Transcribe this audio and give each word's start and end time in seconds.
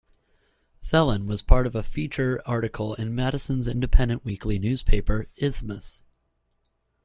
Thelen 0.83 1.27
was 1.27 1.43
part 1.43 1.67
of 1.67 1.75
a 1.75 1.83
feature 1.83 2.41
article 2.47 2.95
in 2.95 3.13
Madison's 3.13 3.67
independent 3.67 4.25
weekly 4.25 4.57
newspaper, 4.57 5.27
"Isthmus". 5.35 6.03